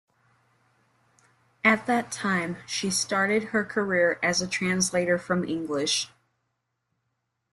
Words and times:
At 1.63 1.85
that 1.85 2.11
time, 2.11 2.57
she 2.65 2.89
started 2.89 3.49
her 3.49 3.63
career 3.63 4.17
as 4.23 4.41
a 4.41 4.47
translator 4.47 5.19
from 5.19 5.43
English. 5.47 6.09